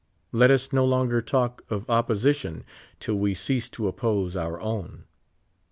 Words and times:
Let 0.31 0.49
us 0.49 0.73
no 0.73 0.83
longer 0.83 1.21
talk 1.21 1.63
of 1.69 1.87
opposition 1.87 2.63
till 2.99 3.19
we 3.19 3.35
cease 3.35 3.69
to 3.69 3.87
oppose 3.87 4.35
our 4.35 4.59
own. 4.59 5.03